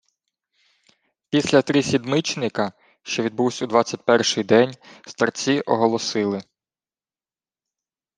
[1.29, 4.75] Після трисідмичника, що відбувсь у двадцять перший день,
[5.07, 6.43] старці оголосили: